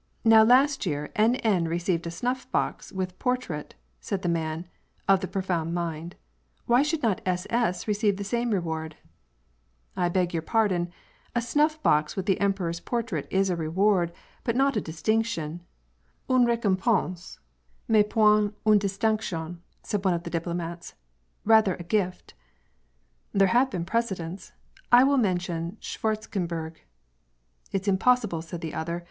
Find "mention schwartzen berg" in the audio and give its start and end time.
25.18-26.80